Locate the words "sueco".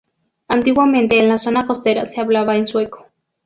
2.65-3.05